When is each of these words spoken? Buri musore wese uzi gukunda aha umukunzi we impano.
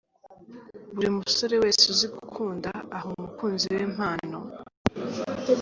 Buri 0.93 1.09
musore 1.17 1.55
wese 1.63 1.83
uzi 1.93 2.07
gukunda 2.15 2.69
aha 2.97 3.05
umukunzi 3.15 3.65
we 3.75 3.79
impano. 3.89 4.37